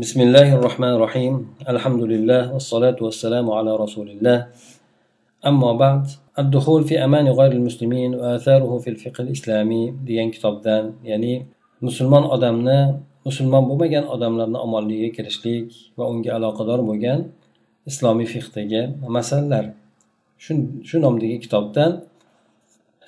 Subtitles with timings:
[0.00, 1.33] بسم الله الرحمن الرحيم
[1.67, 4.47] الحمد لله والصلاة والسلام على رسول الله
[5.43, 6.07] أما بعد
[6.39, 11.43] الدخول في أمان غير المسلمين وآثاره في الفقه الإسلامي degan kitobdan ya'ni
[11.83, 15.67] musulmon odamni musulmon bo'lmagan odamlarni omonligiga kirishlik
[15.99, 17.19] va unga aloqador bo'lgan
[17.83, 19.75] islomiy fiqdagi masalalar
[20.87, 21.91] shu nomdagi kitobdan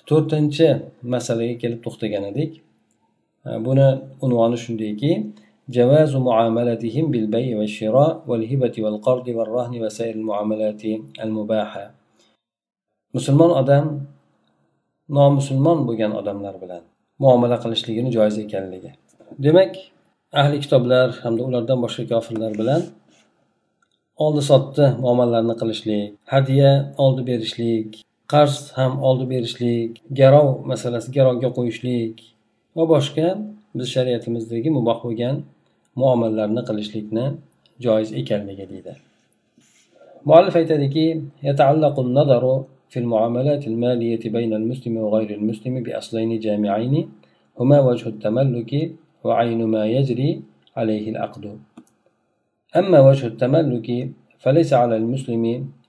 [0.10, 0.68] to'rtinchi
[1.14, 2.52] masalaga kelib to'xtagan edik
[3.68, 3.88] buni
[4.26, 5.12] unvoni shundayki
[5.69, 10.83] جواز معاملتهم بالبيع والشراء والهبة والقرض والرهن وسائر المعاملات
[11.25, 11.85] المباحة
[13.17, 13.85] musulmon odam
[15.17, 16.83] nomusulmon bo'lgan odamlar bilan
[17.23, 18.91] muomala qilishligini joiz ekanligi
[19.45, 19.73] demak
[20.41, 22.83] ahli kitoblar hamda ulardan boshqa kofirlar bilan
[24.25, 26.71] oldi sotdi muomalalarni qilishlik hadya
[27.05, 27.89] oldi berishlik
[28.33, 29.91] qarz ham oldi berishlik
[30.21, 32.15] garov masalasi garovga qo'yishlik
[32.77, 33.27] va boshqa
[33.77, 35.37] biz shariatimizdagi muboh bo'lgan
[35.96, 37.26] muomalalarni qilishlikni
[37.86, 38.94] joiz ekanligi deydi.
[40.26, 41.06] Muallif aytadiki
[42.94, 47.10] في المعاملات المالية بين المسلم وغير المسلم بأصلين جامعين
[47.60, 48.72] هما وجه التملك
[49.24, 50.42] وعين ما يجري
[50.78, 51.44] عليه العقد
[52.76, 53.88] أما وجه التملك
[54.40, 55.44] فليس على المسلم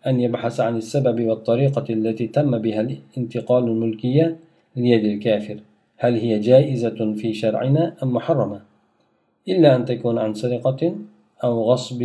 [0.06, 4.37] أن يبحث عن السبب والطريقة التي تم بها انتقال الملكية
[4.77, 5.59] ليد الكافر
[5.97, 8.61] هل هي جائزة في شرعنا أم محرمة
[9.48, 10.95] إلا أن تكون عن سرقة
[11.45, 12.00] أو غصب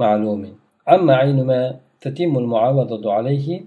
[0.00, 0.42] معلوم.
[0.88, 3.60] أما عين ما تتم المعاوضة عليه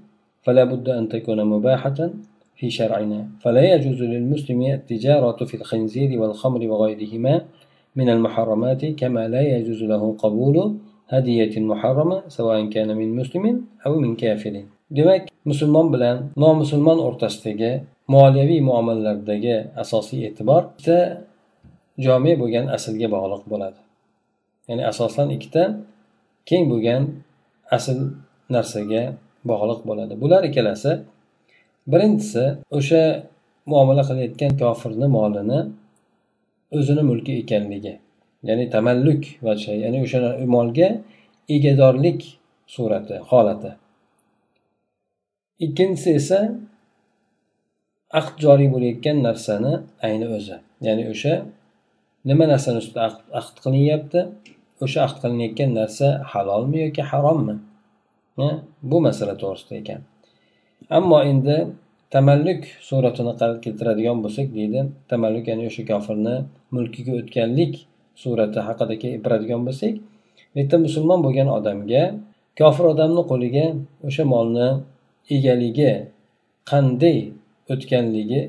[0.43, 2.09] فلا بد أن تكون مباحة
[2.55, 3.27] في شرعنا.
[3.39, 7.41] فلا يجوز للمسلم التجارة في الخنزير والخمر وغيرهما
[7.95, 10.75] من المحرمات كما لا يجوز له قبول
[11.09, 13.45] هدية محرمة سواء كان من مسلم
[13.85, 14.55] أو من كافر.
[14.93, 17.71] demak musulmon bilan nomusulmon o'rtasidagi
[18.13, 20.97] moliyaviy muomalalardagi asosiy e'tibor ikkita
[22.05, 23.79] jome bo'lgan aslga bog'liq bo'ladi.
[24.67, 25.63] Ya'ni asosan ikkita
[26.49, 27.01] keng bo'lgan
[27.77, 27.99] asl
[28.55, 29.03] narsaga
[29.49, 30.13] bog'liq bo'ladi.
[30.21, 30.91] Bular ikkalasi
[31.91, 32.45] birinchisi
[32.77, 33.03] o'sha
[33.71, 35.59] muomala qilayotgan kofirni molini
[36.77, 37.95] o'zini mulki ekanligi
[38.47, 40.19] ya'ni tamalluk vachi ya'ni o'sha
[40.55, 40.89] molga
[41.55, 42.19] egadorlik
[42.75, 43.71] surati holati.
[45.65, 46.39] Ikkinchisi esa
[48.19, 49.73] aqd joriy bo'layotgan narsani
[50.07, 50.57] ayni o'zi
[50.87, 51.33] ya'ni o'sha
[52.29, 53.01] nima narsani ustida
[53.39, 54.19] aqd qilinyapti?
[54.83, 57.55] O'sha aqd qilinayotgan narsa halolmi yoki harommi?
[58.89, 60.01] Bu masala to'g'risida ekan.
[60.97, 61.57] Ammo endi
[62.13, 63.33] tamalluk suratini
[63.65, 64.79] keltiradigan bo'lsak deydi
[65.11, 66.35] tamalluk ya'ni o'sha kofirni
[66.75, 67.73] mulkiga o'tganlik
[68.21, 69.93] surati haqida gapiradigan bo'lsak
[70.51, 72.03] bu yerda musulmon bo'lgan odamga
[72.59, 73.65] kofir odamni qo'liga
[74.07, 74.67] o'sha molni
[75.35, 75.91] egaligi
[76.71, 77.17] qanday
[77.73, 78.41] o'tganligi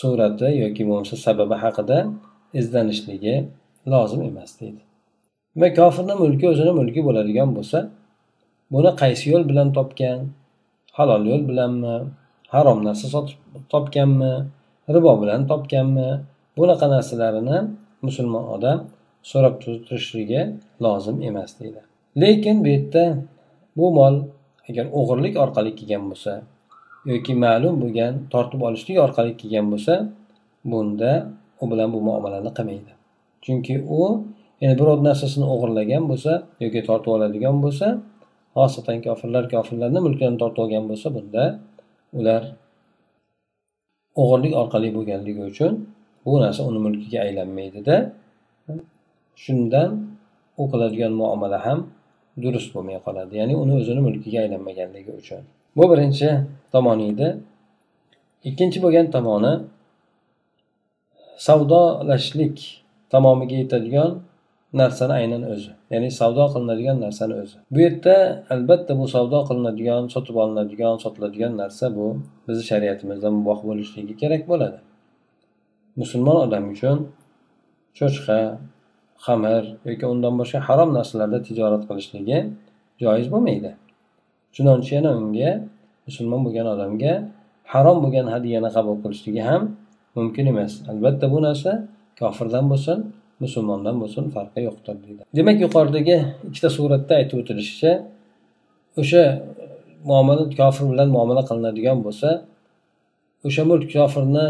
[0.00, 1.98] surati yoki bo'lmasa sababi haqida
[2.60, 3.34] izlanishligi
[3.92, 4.82] lozim emas deydi.
[5.60, 7.78] Va kofirni mulki o'zini mulki bo'ladigan bo'lsa
[8.74, 10.18] buni qaysi yo'l bilan topgan?
[10.98, 11.96] Halol yo'l bilanmi?
[12.54, 13.38] Harom narsa sotib
[13.72, 14.34] topganmi?
[14.94, 16.08] Ribo bilan topganmi?
[16.56, 17.58] Bunaqa narsalarini
[18.06, 18.78] musulmon odam
[19.30, 19.54] so'rab
[19.86, 20.40] turishligi
[20.84, 21.80] lozim emas deydi.
[22.22, 23.04] Lekin bu yerda
[23.76, 24.14] bu mol
[24.68, 26.32] agar o'g'irlik orqali kelgan bo'lsa
[27.10, 29.94] yoki ma'lum bo'lgan tortib olishlik orqali kelgan bo'lsa
[30.70, 31.12] bunda
[31.62, 32.92] u bilan bu muomalani qilmaydi.
[33.44, 34.00] Chunki u
[34.62, 36.32] ya'ni birov narsasini o'g'irlagan bo'lsa
[36.64, 37.86] yoki tortib oladigan bo'lsa
[38.56, 41.44] xosatan kofirlar kofirlarni mulklarini tortib olgan bo'lsa bunda
[42.18, 42.42] ular
[44.22, 45.72] o'g'irlik orqali bo'lganligi uchun
[46.24, 47.96] bu narsa uni mulkiga aylanmaydida
[49.42, 49.90] shundan
[50.60, 51.78] u qiladigan muomala ham
[52.42, 53.32] durust bo'lmay qoladi.
[53.40, 55.42] Ya'ni uni o'zini mulkiga aylanmaganligi uchun.
[55.76, 56.28] Bu birinchi
[56.74, 57.28] tomoni edi.
[58.48, 59.52] Ikkinchi bo'lgan tomoni
[61.46, 62.56] savdolashlik
[63.12, 64.10] tamomiga yetadigan
[64.80, 65.70] narsani aynan o'zi.
[65.92, 67.56] Ya'ni savdo qilinadigan narsani o'zi.
[67.72, 68.16] Bu yerda
[68.54, 72.06] albatta bu savdo qilinadigan sotib olinadigan sotiladigan narsa bu
[72.46, 74.78] bizni shariatimizda muboh bo'lishligi kerak bo'ladi.
[76.00, 76.98] Musulmon odam uchun
[77.98, 78.38] cho'chqa
[79.26, 82.38] xamir yoki undan boshqa harom narsalarda tijorat qilishligi
[83.02, 83.70] joiz bo'lmaydi.
[84.54, 85.50] Chunonchi yana unga
[86.06, 87.12] musulmon bo'lgan odamga
[87.72, 89.62] harom bo'lgan hadyani qabul qilishligi ham
[90.16, 90.72] mumkin emas.
[90.90, 91.72] Albatta bu narsa
[92.20, 92.98] kofirdan bo'lsin
[93.44, 95.22] musulmondan bo'lsin farqi yo'qdir deydi.
[95.38, 96.16] Demak yuqoridagi
[96.48, 97.92] ikkita suratda aytib o'tilishicha
[99.00, 99.22] o'sha
[100.10, 102.28] muomala kofir bilan muomala qilinadigan bo'lsa
[103.46, 104.46] o'sha mulk kofirni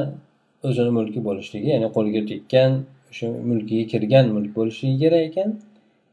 [0.68, 2.70] o'zini mulki bo'lishligi ya'ni qo'liga tekkan
[3.10, 5.48] o'sha mulkiga kirgan mulk bo'lishligi kerak ekan.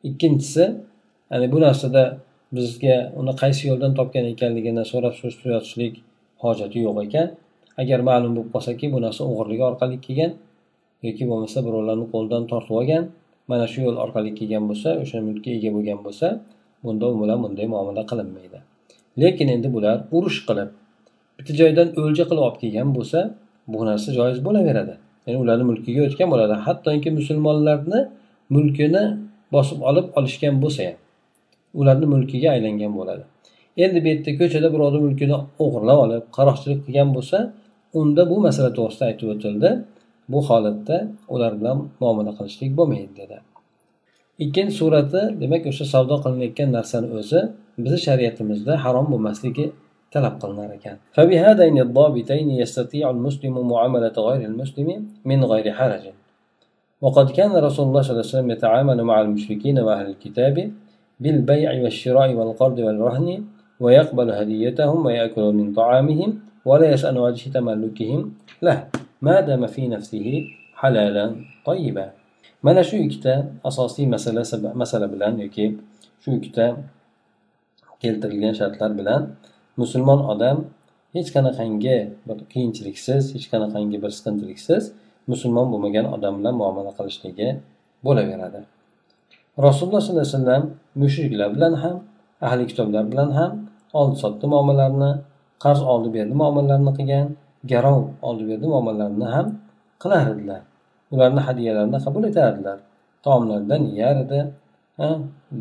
[0.09, 0.65] Ikkinchisi
[1.31, 2.03] ya'ni bu narsada
[2.57, 5.93] bizga uni qaysi yo'ldan topgan ekanligini so'rab surishtirishlik
[6.43, 7.27] hojati yo'q ekan.
[7.81, 10.31] Agar ma'lum bo'lib qolsaki bu narsa o'g'irligi orqali kelgan
[11.07, 13.03] yoki bo'lmasa birovlarni qo'lidan tortib olgan
[13.51, 16.27] mana shu yo'l orqali kelgan bo'lsa o'sha mulkka ega bo'lgan bo'lsa
[16.83, 18.59] bunda u bilan bunday muomala qilinmaydi.
[19.21, 20.69] Lekin endi bular urush qilib
[21.37, 23.19] bitta joydan o'lja qilib olib kelgan bo'lsa
[23.71, 24.93] bu narsa joiz bo'laveradi.
[25.25, 26.55] Ya'ni ularni mulkiga o'tgan bo'ladi.
[26.65, 27.99] Hattoki musulmonlarni
[28.55, 29.03] mulkini
[29.55, 30.97] bosib olib olishgan bo'lsa ham
[31.79, 33.23] ularni mulkiga aylangan bo'ladi.
[33.83, 37.37] Endi bu yerda ko'chada birovni mulkini o'g'irlab olib qaroqchilik qilgan bo'lsa
[38.00, 39.70] unda bu masala to'g'risida aytib o'tildi
[40.32, 40.96] bu holatda
[41.34, 43.36] ular bilan muomala qilishlik bo'lmaydi dedi
[44.44, 47.40] ikkinchi surati demak o'sha savdo qilinayotgan narsani o'zi
[47.84, 49.66] bizni shariatimizda harom bo'lmasligi
[50.14, 54.88] talab qilinar ekan فبهذين الضابطين يستطيع المسلم معاملة غير المسلم
[55.30, 56.04] من غير حرج
[57.04, 60.56] وقد كان رسول الله صلى الله عليه وسلم يتعامل مع المشركين وأهل الكتاب
[61.22, 63.28] بالبيع والشراء والقرض والرهن
[63.84, 66.30] ويقبل هديتهم ويأكل من طعامهم
[66.64, 68.20] ولا يسأل وجه تملكهم
[68.62, 68.78] له
[69.22, 70.26] ما دام في نفسه
[70.80, 71.26] حلالا
[71.66, 72.06] طيبا
[72.62, 73.34] mana shu ikkita
[73.64, 74.44] asosiy masala
[74.76, 75.80] masala bilan yoki
[76.22, 76.66] shu ikkita
[78.02, 79.22] keltirilgan shartlar bilan
[79.80, 80.56] musulmon odam
[81.16, 81.98] hech qanaqangi
[82.28, 84.82] bir qiyinchiliksiz hech qanaqangi bir siqintiliksiz
[85.32, 87.48] musulmon bo'lmagan odam bilan muomala qilishligi
[88.06, 88.60] bo'laveradi
[89.66, 90.64] rasululloh sollallohu alayhi vasallam
[91.02, 91.96] mushriklar bilan ham
[92.46, 93.50] ahli kitoblar bilan ham
[94.00, 95.10] oldi sotdi muomalalarni
[95.63, 97.27] qarz oldi berdi muomalalarini qilgan
[97.71, 99.47] garov oldi berdi muomalalarini ham
[100.01, 100.61] qilar edilar.
[101.13, 102.77] Ularni hadyalarini qabul etardilar
[103.25, 104.39] taomlaridan yeyar edi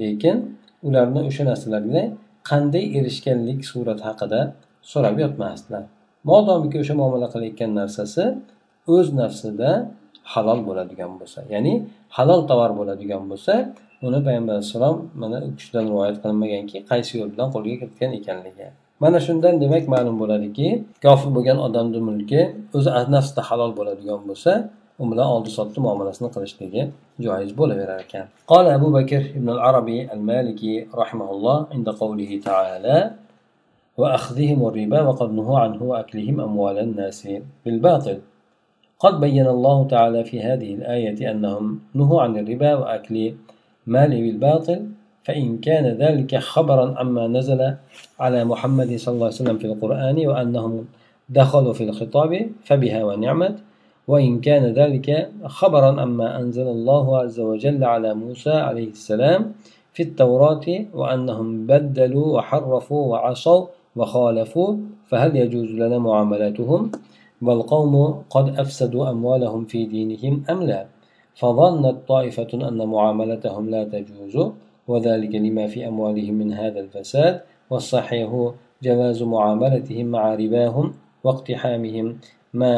[0.01, 0.37] lekin
[0.87, 2.03] ularni o'sha narsalarga
[2.51, 4.41] qanday erishganlik surati haqida
[4.93, 5.85] so'rab yotmasdilar.
[6.31, 8.25] Modomiki o'sha muomala qilayotgan narsasi
[8.95, 9.71] o'z nafsida
[10.33, 11.73] halol bo'ladigan bo'lsa ya'ni
[12.17, 13.55] halol tovar bo'ladigan bo'lsa
[14.07, 18.67] uni payg'ambar alayhissalom mana u kishidan rivoyat qilinmaganki qaysi yo'l bilan qo'lga kiritgan ekanligi.
[19.03, 20.69] Mana shundan demak ma'lum bo'ladiki
[21.05, 22.41] kofir bo'lgan odamni mulki
[22.77, 24.53] o'zi nafsida halol bo'ladigan bo'lsa
[25.03, 26.83] u bilan oldi sotdi muomalasini qilishligi
[27.25, 28.27] joiz bo'laverar ekan.
[28.53, 32.99] قال أبو بكر ابن العربي المالكي رحمه الله عند قوله تعالى
[34.01, 37.29] وأخذهم الربا وقد نهوا عنه وأكلهم أموال الناس
[37.65, 38.19] بالباطل
[38.99, 41.65] قد بين الله تعالى في هذه الآية أنهم
[41.95, 43.17] نهوا عن الربا وأكل
[43.87, 44.79] مال بالباطل
[45.25, 47.75] فإن كان ذلك خبرا عما نزل
[48.21, 50.85] على محمد صلى الله عليه وسلم في القرآن وأنهم
[51.29, 53.57] دخلوا في الخطاب فبها ونعمت.
[54.09, 59.53] وإن كان ذلك خبرا عما أنزل الله عز وجل على موسى عليه السلام
[59.93, 63.67] في التوراة وأنهم بدلوا وحرفوا وعصوا
[63.97, 64.77] وخالفوا
[65.09, 66.93] فهل يجوز لنا معاملاتهم؟
[67.43, 70.87] والقوم قد أفسدوا أموالهم في دينهم أم لا؟
[71.35, 74.37] فظنت طائفة أن معاملتهم لا تجوز.
[74.89, 77.41] وذلك لما في أموالهم من هذا الفساد
[77.71, 78.31] والصحيح
[78.83, 80.87] جواز معاملتهم مع رباهم
[81.25, 82.07] واقتحامهم
[82.55, 82.75] ما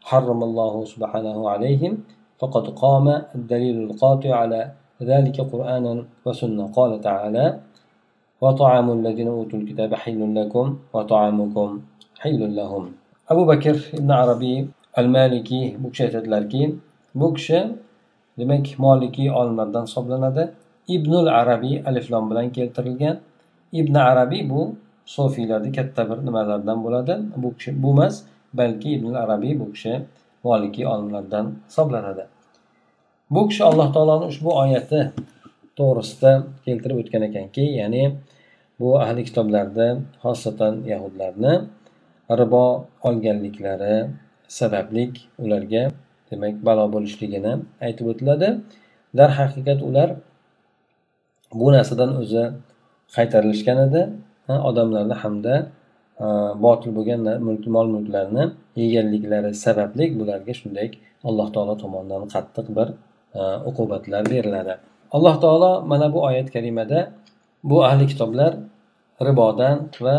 [0.00, 1.92] حرم الله سبحانه عليهم
[2.38, 4.60] فقد قام الدليل القاطع على
[5.02, 6.66] ذلك قرآنا وسنة.
[6.76, 7.60] قال تعالى
[8.40, 11.80] وطعام الذين أوتوا الكتاب حل لكم وطعامكم
[12.20, 12.92] حل لهم.
[13.30, 16.74] أبو بكر ابن عربي المالكي بكشة تدلركي
[17.14, 17.60] بكشة
[18.38, 20.44] demak molikiy olimlardan hisoblanadi.
[20.94, 23.16] Ibnul arabiy aliflom bilan keltirilgan.
[23.72, 24.74] Ibn arabiy bu
[25.06, 27.14] sofiylarni katta bir nimalardan bo'ladi.
[27.36, 28.22] Bu kishi bu emas
[28.54, 30.02] balki ibn arabiy bu kishi
[30.44, 32.24] molikiy olimlardan hisoblanadi.
[33.30, 35.00] Bu kishi alloh taoloni ushbu oyati
[35.78, 36.32] to'g'risida
[36.64, 38.02] keltirib o'tgan ekanki ya'ni
[38.80, 39.86] bu ahli kitoblarda
[40.22, 41.52] xosatan yahudlarni
[42.40, 42.64] ribo
[43.08, 43.96] olganliklari
[44.58, 45.12] sabablik
[45.44, 45.82] ularga
[46.30, 47.52] demak balo bo'lishligini
[47.86, 48.48] aytib o'tiladi.
[49.18, 50.08] Darhaqiqat ular
[51.60, 52.42] bu narsadan o'zi
[53.16, 54.00] qaytarilishgan edi.
[54.68, 55.54] Odamlarni hamda
[56.64, 57.20] botil bo'lgan
[57.76, 58.44] mol mulklarni
[58.80, 60.88] yeganliklari sababli bularga shunday
[61.28, 62.88] alloh taolo tomonidan qattiq bir
[63.70, 64.74] uqubatlar beriladi.
[65.16, 67.00] Alloh taolo mana bu oyat karimada
[67.70, 68.52] bu ahli kitoblar
[69.28, 70.16] ribodan va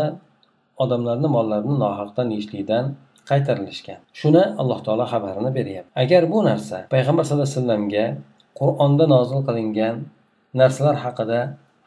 [0.82, 2.84] odamlarni mollarini nohaqdan yeyishlikdan
[3.30, 3.98] qaytarilishgan.
[4.20, 5.90] Shuni alloh taolo xabarini beryapti.
[6.02, 8.04] Agar bu narsa payg'ambar sallallohu alayhi vasallamga
[8.60, 9.96] qur'onda nozil qilingan
[10.60, 11.40] narsalar haqida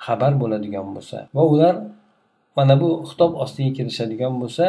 [0.05, 1.75] xabar bo'ladigan bo'lsa va ular
[2.57, 4.65] mana bu xitob ostiga kirishadigan bo'lsa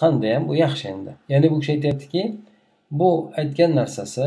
[0.00, 1.12] qandayyam bu yaxshi endi.
[1.32, 2.22] Ya'ni bu kishi aytyaptiki
[2.98, 4.24] bu aytgan narsasi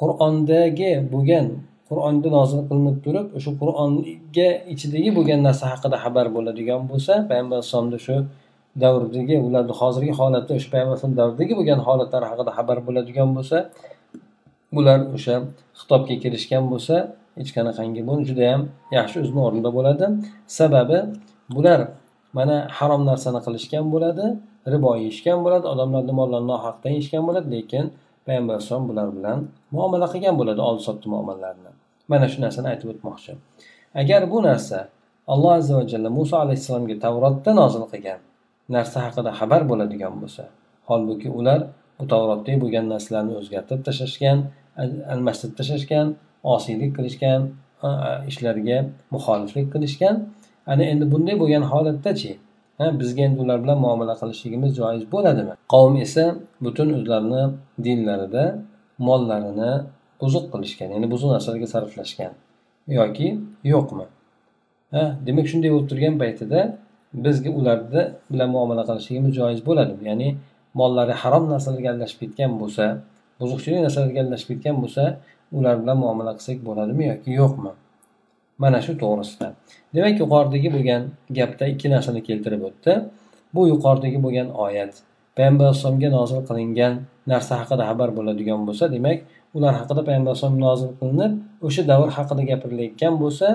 [0.00, 1.46] qur'ondagi bo'lgan
[1.88, 7.98] qur'onda nozil qilinib turib o'sha qur'onga ichidagi bo'lgan narsa haqida xabar bo'ladigan bo'lsa payg'ambar alayhissalomni
[8.06, 8.16] shu
[8.82, 13.58] davridagi ularni hozirgi holati o'sha payg'ambar alayhisalom davridagi bo'lgan holatlar haqida xabar bo'ladigan bo'lsa
[14.76, 15.34] bular o'sha
[15.80, 16.96] xitobga kirishgan bo'lsa
[17.40, 18.62] hech qanaqangi bu judayam
[18.98, 20.06] yaxshi o'zini o'rnida bo'ladi.
[20.58, 20.98] Sababi
[21.54, 21.80] bular
[22.38, 24.26] mana harom narsani qilishgan bo'ladi
[24.72, 27.84] ribo yeyishgan bo'ladi odamlarni mollarini nohaqdan yeyishgan bo'ladi lekin
[28.26, 29.38] payg'ambar alayhisalom bular bilan
[29.74, 31.70] muomala qilgan bo'ladi oldi sotdi muomalalarni.
[32.10, 33.32] Mana shu narsani aytib o'tmoqchi.
[34.02, 34.78] Agar bu narsa
[35.32, 38.20] alloh azza va jalla muso alayhissalomga tavrotda nozil qilgan
[38.76, 40.44] narsa haqida xabar bo'ladigan bo'lsa
[40.88, 41.60] holbuki ular
[41.98, 44.38] bu tavrotda bo'lgan narsalarni o'zgartirib tashlashgan
[45.14, 46.06] almashtirib tashlashgan
[46.54, 47.40] osiylik qilishgan
[48.30, 48.78] ishlarga
[49.14, 50.14] muxoliflik qilishgan.
[50.66, 52.32] Ana endi bunday bo'lgan holatdachi
[53.00, 55.54] bizga endi ular bilan muomala qilishligimiz joiz bo'ladimi?
[55.72, 56.24] Qavm esa
[56.64, 57.42] butun o'zlarini
[57.86, 58.44] dinlarida
[59.08, 59.72] mollarini
[60.22, 62.32] buzuq qilishgan ya'ni buzuq narsalarga sarflashgan
[62.98, 63.28] yoki
[63.72, 64.06] yo'qmi?
[64.94, 66.60] Ha demak shunday bo'lib turgan paytida
[67.26, 70.02] bizga ularni bilan muomala qilishligimiz joiz bo'ladimi?
[70.10, 70.28] Ya'ni
[70.80, 72.84] mollari harom narsalarga aralashib ketgan bo'lsa
[73.40, 75.04] buzuqchilik narsalarga aralashib ketgan bo'lsa
[75.58, 77.72] ular bilan muomala qilsak bo'ladimi yoki yo'qmi?
[78.62, 79.48] Mana shu to'g'risida.
[79.94, 81.02] Demak yuqoridagi bo'lgan
[81.38, 82.92] gapda ikki narsani keltirib o'tdi.
[83.54, 84.92] Bu yuqoridagi bo'lgan oyat
[85.36, 86.92] payg'ambar alayhisalomga nozil qilingan
[87.32, 89.18] narsa haqida xabar bo'ladigan bo'lsa demak
[89.56, 91.32] ular haqida payg'ambar alayhisalom nozil qilinib
[91.66, 93.46] o'sha davr haqida gapirilayotgan bo'lsa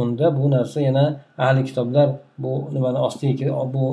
[0.00, 1.04] unda bu narsa yana
[1.46, 2.08] ahli kitoblar
[2.42, 3.84] bu nimani ostiga bu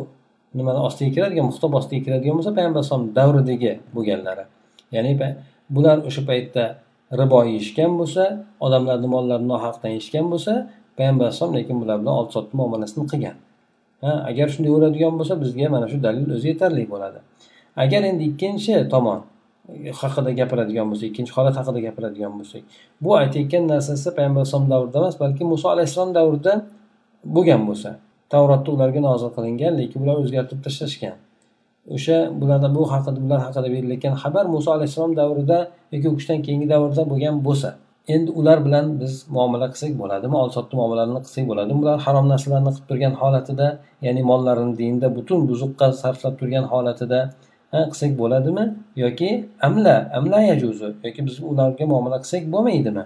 [0.57, 4.43] nimani ostiga kiradigan muxtob ostiga kiradigan bo'lsa payg'ambar alayhisalom davridagi bo'lganlari.
[4.95, 5.11] Ya'ni
[5.75, 6.63] bular o'sha paytda
[7.19, 8.23] ribo yeyishgan bo'lsa
[8.65, 10.53] odamlarni mollarini nohaqdan yeyishgan bo'lsa
[10.97, 13.35] payg'ambar alayhisalom lekin bular bilan oldi sotdi muomalasini qilgan.
[14.03, 17.19] Ha agar shunday bo'ladigan bo'lsa bizga mana shu dalil o'zi yetarli bo'ladi.
[17.83, 19.19] Agar endi ikkinchi tomon
[20.01, 22.63] haqida gapiradigan bo'lsak ikkinchi holat haqida gapiradigan bo'lsak
[23.03, 26.53] bu aytayotgan narsasi payg'ambar alayhisalom davrida emas balki muso alayhissalom davrida
[27.35, 27.89] bo'lgan bo'lsa.
[28.33, 31.15] Tavrotda ularga nozil qilingan lekin ular o'zgartirib tashlashgan.
[31.95, 35.57] O'sha bularda bu haqida bular haqida berilayotgan xabar muso alayhissalom davrida
[35.93, 37.69] yoki u kishidan keyingi davrda bo'lgan bo'lsa
[38.07, 42.71] endi ular bilan biz muomala qilsak bo'ladimi oldi sotdi muomalalarini qilsak bo'ladimi bular harom narsalarni
[42.75, 43.67] qilib turgan holatida
[44.05, 47.19] ya'ni mollarini dinda butun buzuqqa sarflab turgan holatida
[47.91, 48.63] qilsak bo'ladimi
[49.03, 49.29] yoki
[49.67, 53.03] amla amla yajuzu yoki biz ularga muomala qilsak bo'lmaydimi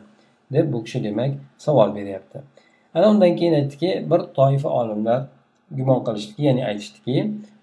[0.56, 1.32] deb bu kishi demak
[1.66, 2.38] savol beryapti.
[2.96, 5.20] Ana undan keyin aytdiki bir toifa olimlar
[5.78, 7.16] gumon qilishdiki ya'ni aytishdiki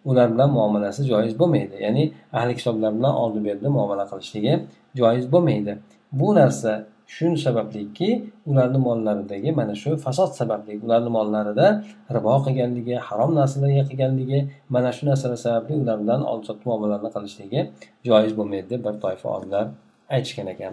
[0.04, 1.76] ular bilan muomalasi joiz bo'lmaydi.
[1.86, 2.04] Ya'ni
[2.38, 4.54] ahli kitoblar bilan oldi berdi muomala qilishligi
[5.00, 5.72] joiz bo'lmaydi.
[6.20, 6.72] Bu narsa
[7.06, 8.08] shu sabablikki
[8.46, 11.66] ularni mollaridagi mana shu fasod sababli ularni mollarida
[12.16, 14.38] ribo qilganligi harom narsalarga qilganligi
[14.74, 17.60] mana shu narsalar sababli ular bilan oldi sotdi muomalalarni qilishligi
[18.08, 19.64] joiz bo'lmaydi deb bir toifa olimlar
[20.14, 20.72] aytishgan ekan.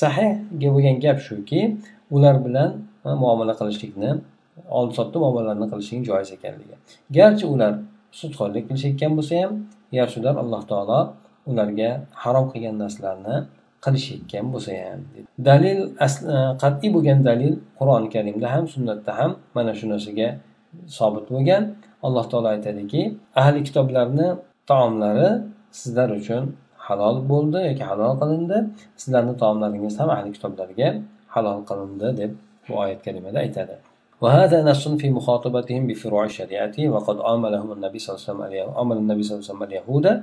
[0.00, 1.60] Sahihga bo'lgan gap shuki
[2.16, 2.70] ular bilan
[3.22, 4.10] muomala qilishlikni
[4.78, 6.74] oldi sotdi muomalalarni qilishlik joiz ekanligi.
[7.18, 7.72] Garchi ular
[8.18, 9.52] sudxo'rlik qilishayotgan bo'lsa ham
[9.96, 11.00] garchi ular alloh taolo
[11.50, 11.90] ularga
[12.22, 13.36] harom qilgan narsalarni
[13.84, 15.00] qilishayotgan bo'lsa ham.
[15.48, 16.06] Dalil e,
[16.62, 20.28] qat'iy bo'lgan dalil qur'oni karimda ham sunnatda ham mana shu narsaga
[20.98, 21.62] sobit bo'lgan.
[22.06, 23.02] Alloh taolo aytadiki
[23.42, 24.28] ahli kitoblarni
[24.70, 25.28] taomlari
[25.80, 26.42] sizlar uchun
[26.86, 28.58] halol bo'ldi yoki halol qilindi.
[29.02, 30.88] Sizlarni taomlaringiz ham ahli kitoblarga
[31.34, 32.30] halol qilindi deb
[32.66, 33.74] bu oyat kalimada aytadi.
[34.20, 39.22] وهذا نص في مخاطبتهم بفروع الشريعة وقد آملهم النبي صلى الله عليه وسلم آمل النبي
[39.22, 40.22] صلى الله عليه وسلم اليهود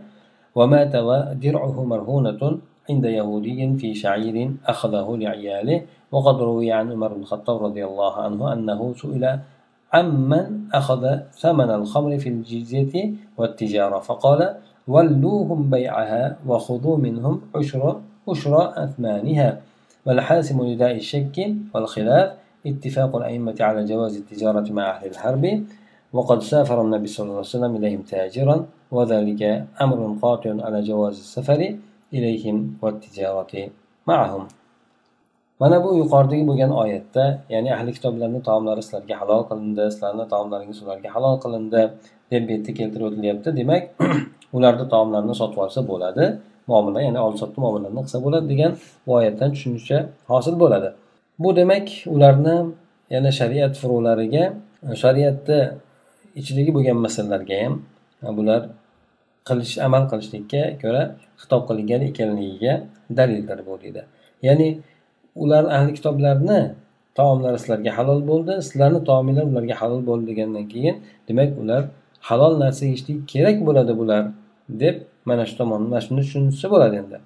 [0.56, 7.64] ومات ودرعه مرهونة عند يهودي في شعير أخذه لعياله وقد روي عن عمر بن الخطاب
[7.64, 9.40] رضي الله عنه أنه سئل
[9.94, 14.56] عمن أخذ ثمن الخمر في الجزية والتجارة فقال
[14.88, 19.62] ولوهم بيعها وخذوا منهم عشر عشر أثمانها
[20.06, 22.32] والحاسم لداء الشك والخلاف
[22.67, 25.45] اتفاق الأئمة على جواز التجارة مع أهل الحرب
[26.13, 28.57] وقد سافر النبي صلى الله عليه وسلم إليهم تاجرا
[28.91, 29.43] وذلك
[29.85, 31.61] أمر قاطع على جواز السفر
[32.17, 33.55] إليهم والتجارة
[34.07, 34.45] معهم
[35.63, 41.09] mana bu yuqoridagi bo'lgan oyatda ya'ni ahli kitoblarni taomlari sizlarga halol qilindi sizlarni taomlaringiz ularga
[41.15, 41.83] halol qilindi
[42.33, 43.83] deb bu yerda keltirib o'tilyapti demak
[44.57, 46.25] ularni taomlarini sotib olsa bo'ladi
[46.71, 48.73] muomala ya'ni oldi sotdi muomalalarni qilsa bo'ladi degan
[49.07, 49.99] bu oyatdan tushuncha
[50.33, 50.89] hosil bo'ladi
[51.40, 52.58] Bu demak ularni
[53.10, 54.44] yana shariat furulariga
[55.04, 55.60] shariatni
[56.40, 57.74] ichidagi bo'lgan masalalarga ham
[58.38, 58.62] bular
[59.48, 61.04] qilish amal qilishlikka ko'ra
[61.42, 62.74] xitob qilingan ekanligiga
[63.18, 64.02] dalildir bu deydi
[64.48, 64.68] ya'ni
[65.44, 66.60] ular ahli kitoblarni
[67.18, 70.96] taomlari sizlarga halol bo'ldi sizlarni taominglar ularga halol bo'ldi degandan keyin
[71.28, 71.82] demak ular
[72.30, 74.24] halol narsa yeyishlik kerak bo'ladi bular
[74.84, 74.96] deb
[75.30, 77.18] mana shu tomonni mana shuni tushunsa bo'ladi endi.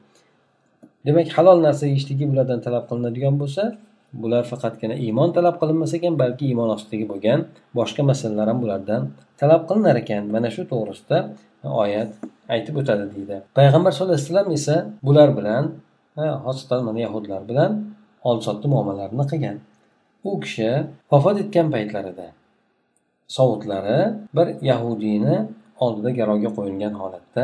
[1.06, 3.64] Demak halol narsa yeyishligi bulardan talab qilinadigan bo'lsa
[4.14, 7.40] bular faqatgina iymon talab qilinmas ekan balki iymon ostidagi bo'lgan
[7.80, 9.02] boshqa masalalar ham bulardan
[9.42, 10.24] talab qilinar ekan.
[10.36, 11.18] Mana shu to'g'risida
[11.84, 12.12] oyat
[12.54, 13.36] aytib o'tadi deydi.
[13.58, 14.76] Payg'ambar sallallohu alayhi vasallam esa
[15.08, 15.64] bular bilan
[16.46, 17.72] xosatan mana yahudlar bilan
[18.28, 19.58] oldi sotdi muomalalarni qilgan.
[20.30, 20.70] U kishi
[21.12, 22.28] vafot etgan paytlarida
[23.38, 24.00] sovutlari
[24.38, 25.36] bir yahudiyni
[25.84, 27.44] oldida garovga qo'yilgan holatda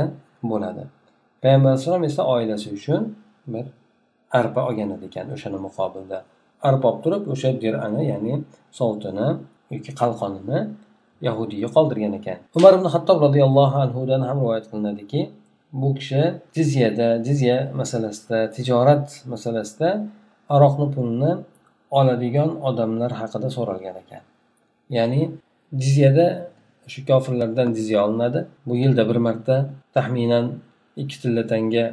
[0.52, 0.84] bo'ladi.
[1.42, 3.02] Payg'ambar alayhissalom esa oilasi uchun
[3.54, 3.66] bir
[4.40, 6.18] arpa olgan edi ekan o'shani muqobilda.
[6.70, 8.34] Arbob turib o'sha dirani ya'ni
[8.78, 9.28] sovutini
[9.74, 10.60] yoki qalqonini
[11.28, 12.38] yahudiyga qoldirgan ekan.
[12.58, 15.22] Umar ibn hattob roziyallohu anhudan ham rivoyat qilinadiki
[15.82, 16.22] bu kishi
[16.56, 19.90] jizyada jizya masalasida tijorat masalasida
[20.56, 21.32] aroqni pulini
[22.00, 24.24] oladigan odamlar haqida so'ralgan ekan.
[24.98, 25.22] Ya'ni
[25.84, 26.28] jizyada
[26.92, 28.40] shu kofirlardan jizya olinadi.
[28.68, 29.56] Bu yilda bir marta
[29.96, 30.46] taxminan
[31.02, 31.86] ikki tilla tanga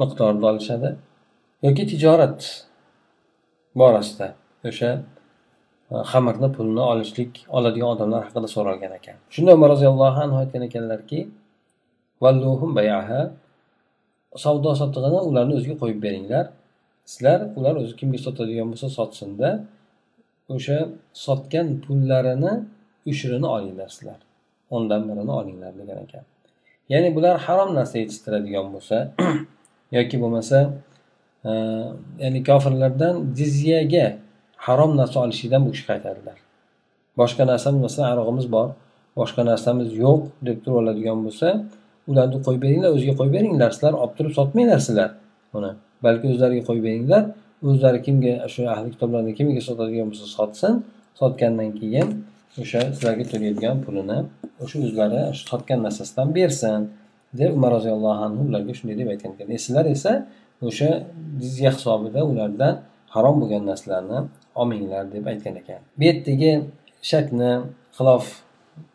[0.00, 0.88] miqdorda olishadi.
[1.66, 2.67] Yoki tijorat
[3.82, 4.28] borasida
[4.68, 4.90] o'sha
[5.92, 9.16] e, xamirni pulni olishlik oladigan odamlar haqida so'ralgan ekan.
[9.34, 11.20] Shunda umar roziyallohu anhu aytgan ekanlarki
[14.44, 16.46] savdo sotig'ini ularni o'ziga qo'yib beringlar.
[17.12, 19.50] Sizlar ular o'zi kimga sotadigan bo'lsa sotsinda
[20.54, 20.78] o'sha
[21.26, 22.52] sotgan pullarini
[23.10, 24.20] ushrini olinglar sizlar.
[24.74, 26.24] O'ndan birini olinglar degan ekan.
[26.92, 28.96] Ya'ni bular harom narsa yetishtiradigan bo'lsa
[29.98, 30.58] yoki bo'lmasa
[32.24, 34.06] ya'ni kofirlardan jizyaga
[34.66, 36.38] harom narsa olishlikdan bu kishi qaytadilar
[37.18, 38.68] boshqa narsamiz masalan arog'imiz bor.
[39.18, 41.48] Boshqa narsamiz yo'q deb turib oladigan bo'lsa
[42.10, 45.10] ularni qo'yib beringlar o'ziga qo'yib beringlar sizlar olib turib sotmanglar sizlar
[45.58, 45.70] uni.
[46.04, 47.22] Balki o'zlariga qo'yib beringlar
[47.68, 50.72] o'zlari kimga shu ahli kitoblarni kimga sotadigan bo'lsa sotsin.
[51.20, 52.08] Sotgandan keyin
[52.62, 54.18] o'sha sizlarga to'laydigan pulini
[54.64, 56.80] o'sha o'zlari sotgan narsasidan bersin
[57.40, 59.46] deb umar roziyallohu anhu ularga shunday deb aytgan ekan.
[59.66, 60.12] Sizlar esa
[60.66, 60.90] o'sha
[61.42, 62.74] jizya hisobida ulardan
[63.14, 64.18] harom bo'lgan narsalarni
[64.60, 65.80] olmanglar deb aytgan ekan.
[65.98, 66.52] Bu yerdagi
[67.10, 67.52] shakni
[67.96, 68.24] xilof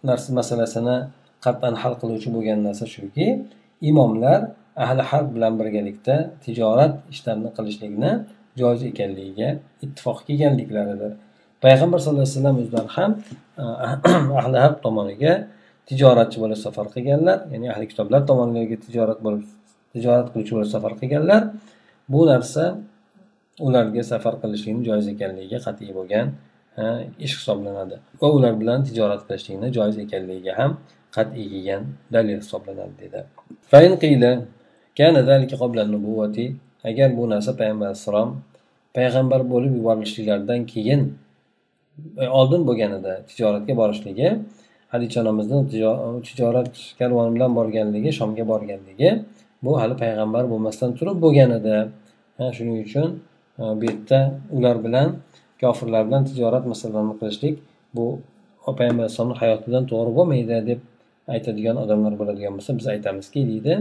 [0.10, 0.98] narsa masalasini
[1.46, 3.28] qat'an hal qiluvchi bo'lgan narsa shuki
[3.90, 4.40] imomlar
[4.86, 6.16] ahli harb bilan birgalikda
[6.46, 8.12] tijorat ishlarini qilishlikni
[8.62, 9.50] joiz ekanligiga
[9.86, 11.12] ittifoq kelganliklaridir.
[11.64, 13.12] Payg'ambar sallallohu alayhi vasallam o'zlari ham
[14.42, 15.34] ahli harb tomoniga
[15.90, 19.44] tijoratchi bo'lib safar qilganlar ya'ni ahli kitoblar tomonlariga tijorat bo'lib
[19.94, 21.42] tijorat qiluvchi bo'lib safar qilganlar.
[22.14, 22.64] Bu narsa
[23.68, 26.28] ularga safar qilishlikni joiz ekanligiga qat'iy bo'lgan
[27.26, 30.72] ish hisoblanadi va ular bilan tijorat qilishlikni joiz ekanligiga ham
[31.16, 31.84] qat'iy kelgan
[32.16, 33.20] dalil hisoblanadi dedi.
[36.90, 38.30] Agar bu narsa payg'ambar alayhissalom
[38.98, 41.02] payg'ambar bo'lib yuborilishliklaridan keyin
[42.24, 44.30] e, oldin bo'lganida tijoratga borishligi
[44.94, 45.60] hadicha onamizni
[46.28, 49.10] tijorat karvoni bilan borganligi shomga borganligi
[49.65, 51.77] bu hali payg'ambar bo'lmasdan turib bo'lgan edi
[52.57, 53.09] shuning uchun
[53.61, 54.21] e, bu yerda
[54.57, 55.09] ular bilan
[55.63, 57.55] kofirlar bilan tijorat masalalarini qilishlik
[57.97, 58.07] bu
[58.79, 60.81] payg'ambar alayhissalomni hayotidan to'g'ri bo'lmaydi deb
[61.35, 63.75] aytadigan odamlar bo'ladigan bo'lsa biz aytamizki deydi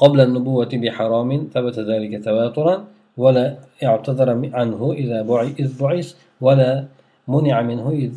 [0.00, 2.74] قبل النبوة بحرام ثبت ذلك تواترا
[3.22, 3.46] ولا
[3.84, 5.18] اعتذر عنه إذا
[5.60, 6.08] إذ بعث
[6.40, 6.84] ولا
[7.28, 8.12] منع منه إذ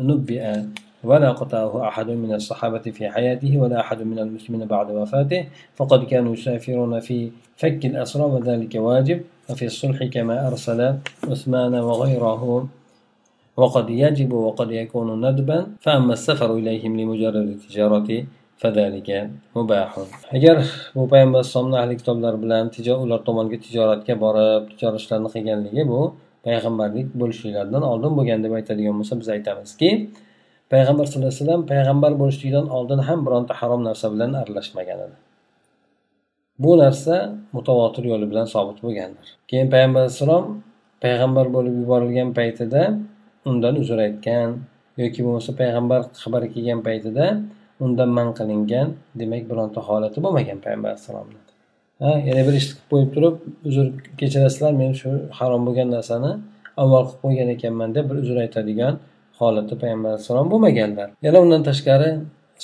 [0.00, 0.42] نبئ
[1.03, 6.33] ولا قطعه أحد من الصحابة في حياته ولا أحد من المسلمين بعد وفاته فقد كانوا
[6.33, 10.79] يسافرون في فك الأسرى وذلك واجب وفي الصلح كما أرسل
[11.29, 12.67] عثمان وغيره.
[13.57, 18.09] وقد يجب وقد يكون ندبا فأما السفر إليهم لمجرد التجارة
[18.57, 19.91] فذلك مباح.
[20.33, 20.57] اگر
[20.95, 22.71] bu payg'ambar alayhisalomni ahli kitoblar bilan
[23.03, 26.01] ular tomonga tijoratga borib tijorat ishlarini qilganligi bu
[26.45, 29.15] payg'ambarlik bo'lishliklaridan oldin bo'lgan deb aytadigan bo'lsa
[30.71, 35.17] payg'ambar sallallohu alayhi vasallam payg'ambar bo'lishligidan oldin ham bironta harom narsa bilan aralashmagan edi.
[36.63, 37.15] Bu narsa
[37.55, 39.27] mutavotir yo'li bilan sobit bo'lgandir.
[39.49, 40.45] Keyin payg'ambar alayhissalom
[41.03, 42.81] payg'ambar bo'lib yuborilgan paytida
[43.49, 44.49] undan uzr aytgan
[45.01, 47.25] yoki bo'lmasa payg'ambar xabari kelgan paytida
[47.85, 48.87] undan man qilingan
[49.19, 51.39] demak bironta holati bo'lmagan payg'ambar alayhissalomni
[52.03, 53.35] ha yana bir ishni qilib qo'yib turib
[53.69, 53.85] uzr
[54.19, 56.31] kechirasizlar men shu harom bo'lgan narsani
[56.83, 58.93] avval qilib qo'ygan ekanman deb bir uzr aytadigan
[59.39, 61.07] holati payg'ambar alayhissalom bo'lmaganlar.
[61.25, 62.09] Yana undan tashqari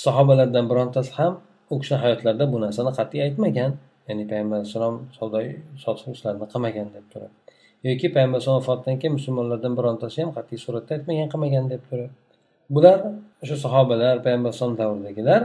[0.04, 1.32] sahobalardan birontasi ham
[1.72, 3.70] u kishini hayotlarida bu narsani qat'iy aytmagan.
[4.08, 5.38] Ya'ni payg'ambar alayhissalom savdo
[5.84, 7.32] sotiq ishlarini qilmagan deb turib.
[7.88, 12.10] Yoki payg'ambar alayhisalom vafotidan keyin musulmonlardan birontasi ham qat'iy suratda aytmagan qilmagan deb turib.
[12.74, 12.98] Bular
[13.42, 15.42] o'sha sahobalar payg'ambar alayhisalom davridagilar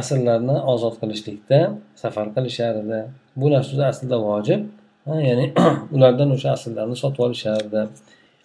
[0.00, 1.60] asrlarni ozod qilishlikda
[2.02, 3.00] safar qilishar edi.
[3.40, 4.60] Bu narsa aslida vojib.
[5.28, 5.46] Ya'ni
[5.96, 7.82] ulardan o'sha asllarni sotib olishardi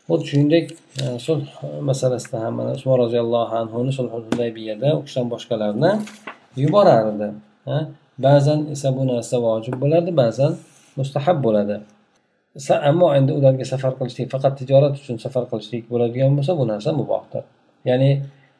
[0.07, 0.65] xuddi shuningdek
[1.01, 1.45] e, sulh
[1.89, 5.91] masalasida ham mana usmon roziyallohu anhuni sulhul hudaybiyada u kishidan boshqalarni
[6.63, 7.27] yuborardi
[8.25, 10.51] ba'zan esa bu narsa vojib bo'ladi ba'zan
[10.99, 11.75] mustahab bo'ladi.
[12.89, 17.43] Ammo endi ularga safar qilishlik faqat tijorat uchun safar qilishlik bo'ladigan bo'lsa bu narsa mubohdir
[17.89, 18.09] ya'ni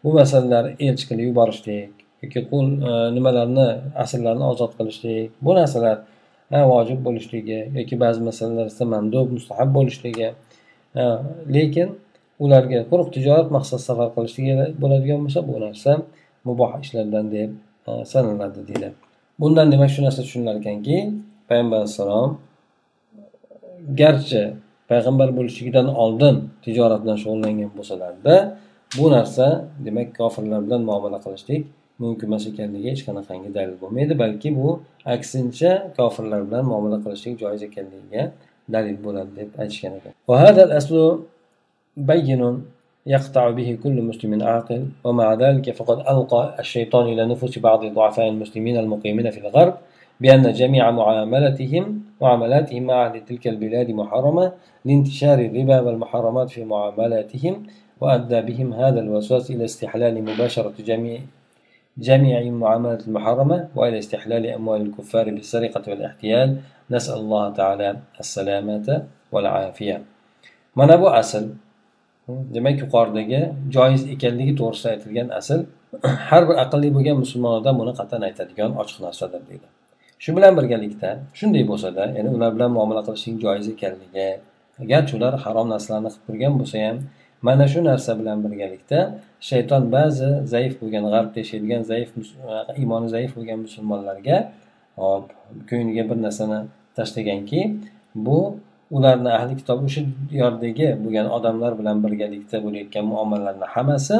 [0.04, 1.92] bu masalalar elchi qilib yuborishlik
[2.24, 3.68] yoki qul e, nimalarni
[4.04, 5.98] asrlarni ozod qilishlik bu narsalar
[6.72, 10.30] vojib bo'lishligi yoki ba'zi masalalar esa mandub mustahab bo'lishligi
[11.56, 11.90] lekin
[12.44, 15.92] ularga quruq tijorat maqsadida safar qilishligi bo'ladigan bo'lsa bu narsa
[16.48, 17.50] muboh ishlardan deb
[18.12, 18.90] sanaladi deydi.
[19.42, 20.98] Bundan demak shu narsa tushunilar ekanki
[21.50, 22.30] payg'ambar alayhissalom
[24.02, 24.44] garchi
[24.92, 28.36] payg'ambar bo'lishligidan oldin tijorat bilan shug'ullangan bo'lsalarda
[28.98, 29.46] bu narsa
[29.86, 31.62] demak kofirlar bilan muomala qilishlik
[32.04, 34.70] mumkin emas ekanligi hech qanaqangi dalil bo'lmaydi balki bu
[35.16, 38.24] aksincha kofirlar bilan muomala qilishlik joiz ekanligiga
[38.74, 40.14] dalil bo'ladi deb aytishgan ekan
[43.08, 48.78] يقطع به كل مسلم عاقل ومع ذلك فقد ألقى الشيطان إلى نفوس بعض ضعفاء المسلمين
[48.78, 49.74] المقيمين في الغرب
[50.22, 54.52] بأن جميع معاملتهم معاملاتهم مع أهل تلك البلاد محرمة
[54.86, 57.64] لانتشار الربا والمحرمات في معاملاتهم
[58.02, 61.20] وأدى بهم هذا الوسواس إلى استحلال مباشرة جميع
[61.98, 66.58] جميع المعاملات المحرمة وإلى استحلال أموال الكفار بالسرقة والاحتيال
[66.96, 67.90] nasalloh taala
[68.22, 68.96] assalamata
[69.34, 69.98] va afiya
[70.80, 71.46] mana bu asl
[72.56, 73.42] demak yuqoridagi
[73.76, 75.60] joiz ekanligi to'g'risida aytilgan asl
[76.30, 79.68] har bir aqlli bo'lgan musulmon odam buni qat'an aytadigan ochiq narsadir deydi
[80.24, 84.30] shu bilan birgalikda shunday bo'lsada ya'ni ular bilan muomala qilishning joiz ekanligi
[84.92, 86.98] garchi ular harom narsalarni qilib turgan bo'lsa ham
[87.48, 89.00] mana shu narsa bilan birgalikda
[89.50, 92.10] shayton ba'zi zaif bo'lgan g'arbda yashaydigan zaif
[92.82, 94.38] iymoni zaif bo'lgan musulmonlarga
[95.00, 95.26] hop
[95.70, 96.60] ko'ngliga bir narsani
[96.98, 97.60] tashlaganki
[98.26, 98.38] bu
[98.98, 100.02] ularni ahli kitob o'sha
[100.42, 104.16] yordagi bo'lgan odamlar bilan birgalikda bo'layotgan muomalalarni hammasi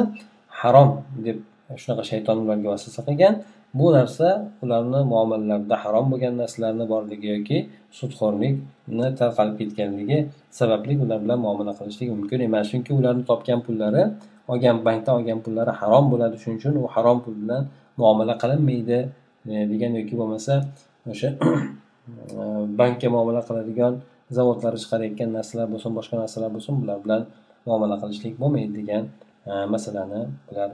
[0.60, 0.90] harom
[1.26, 1.38] deb
[1.82, 3.34] shunaqa shayton ularga vasvasa qilgan.
[3.78, 4.26] Bu narsa
[4.64, 7.58] ularni muomalalarida harom bo'lgan narsalarni borligi yoki
[7.98, 10.18] sudxo'rlikni tarqalib ketganligi
[10.58, 12.66] sababli ular bilan muomala qilishlik mumkin emas.
[12.72, 14.02] Chunki ularni topgan pullari
[14.52, 16.36] olgan bankdan olgan pullari harom bo'ladi.
[16.42, 17.62] Shuning uchun u harom pul bilan
[18.00, 18.98] muomala qilinmaydi.
[19.46, 20.54] E, degan yoki bo'lmasa
[21.12, 22.42] o'sha e,
[22.80, 23.94] bankka muomala qiladigan
[24.36, 27.22] zavodlari chiqarayotgan narsalar bo'lsin boshqa narsalar bo'lsin bular bilan
[27.68, 29.04] muomala qilishlik bo'lmaydi degan
[29.50, 30.70] e, masalani bular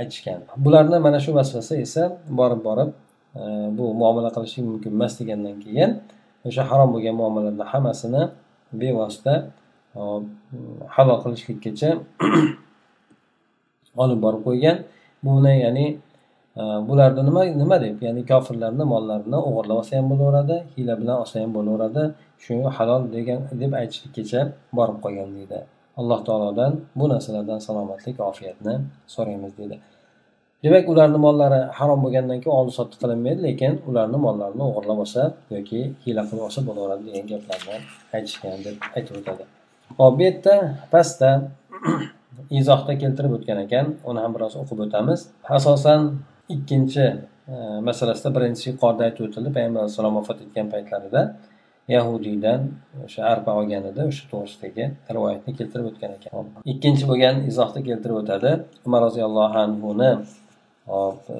[0.00, 0.40] aytishgan.
[0.64, 2.02] Bularni mana shu vasvasa esa
[2.40, 2.90] borib borib
[3.78, 5.90] bu muomala qilishlik mumkin emas degandan keyin
[6.48, 8.22] o'sha harom bo'lgan muomalalarni hammasini
[8.80, 9.34] bevosita
[10.94, 11.90] halol qilishlikkacha
[14.02, 14.76] olib borib qo'ygan.
[15.26, 15.86] Buni ya'ni
[16.88, 17.96] bularni nima nima deb?
[18.06, 22.02] Ya'ni kofirlarni mollarini o'g'irlab olsa ham bo'laveradi hiyla bilan olsa ham bo'laveradi.
[22.44, 24.40] Shu halol degan deb aytishlikkacha
[24.78, 25.58] borib qolgan deydi.
[26.00, 28.74] Alloh taolodan bu narsalardan salomatlik ofiyatni
[29.14, 29.76] so'raymiz deydi.
[30.64, 35.22] Demak ularni mollari harom bo'lgandan keyin oldi sotdi qilinmaydi lekin ularni mollarini o'g'irlab olsa
[35.56, 37.76] yoki hiyla qilib olsa bo'laveradi degan gaplarni
[38.16, 39.44] aytishgan deb aytib o'tadi.
[39.98, 40.54] Hop bu yerda
[40.92, 41.30] pastda
[42.60, 45.20] izohda keltirib o'tgan ekan uni ham biroz o'qib o'tamiz.
[45.58, 46.00] Asosan
[46.55, 47.05] ikkinchi
[47.53, 47.55] e,
[47.87, 51.21] masalasida birinchi yuqorida aytib o'tildi payg'ambar alayhissalom vafot etgan paytlarida
[51.95, 52.61] yahudiydan
[53.05, 58.51] o'sha arpa olgan edi o'sha to'g'risidagi rivoyatni keltirib o'tgan ekan ikkinchi bo'lgan izohda keltirib o'tadi
[58.87, 60.11] umar roziyallohu anhuni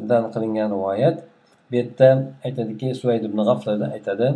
[0.09, 1.17] dan qilingan rivoyat
[1.69, 2.09] bu yerda
[2.47, 4.27] aytadiki suvayd ibn g'aflada aytadi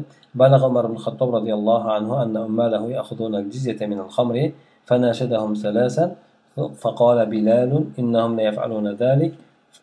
[0.41, 4.51] بلغ عمر بن الخطاب رضي الله عنه أن أماله يأخذون الجزية من الخمر
[4.85, 6.15] فناشدهم ثلاثا
[6.83, 9.33] فقال بلال إنهم لا يفعلون ذلك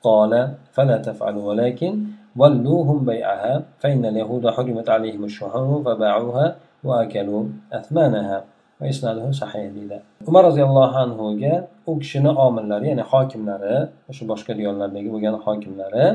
[0.03, 0.33] قال
[0.73, 1.93] فلا تفعلوا ولكن
[2.37, 8.39] ولوهم بيعها فإن اليهود حرمت عليهم الشحوم فباعوها وأكلوا أثمانها
[8.81, 13.77] وإسناده صحيح deydi umar roziyallohu anhuga u kishini omillari ya'ni hokimlari
[14.11, 16.07] o'sha boshqa diyorlardagi bo'lgan hokimlari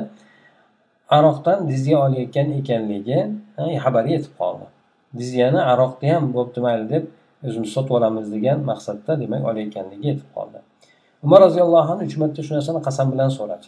[1.17, 3.19] aroqdan dizya olayotgan ekanligi
[3.83, 4.65] xabari yetib qoldi
[5.19, 7.03] dizyani aroqni ham bo'pti mayli deb
[7.47, 10.59] o'zimiz sotib olamiz degan maqsadda demak olayotganligi yetib qoldi
[11.24, 13.66] Umar roziyallohu anhu uch marta shu narsani qasam bilan so'radi